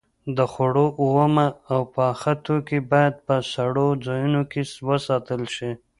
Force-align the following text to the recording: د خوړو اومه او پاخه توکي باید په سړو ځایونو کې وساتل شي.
د 0.37 0.39
خوړو 0.51 0.85
اومه 1.01 1.47
او 1.73 1.81
پاخه 1.95 2.33
توکي 2.45 2.79
باید 2.91 3.15
په 3.25 3.35
سړو 3.53 3.87
ځایونو 4.05 4.41
کې 4.51 4.61
وساتل 4.89 5.41
شي. 5.55 5.71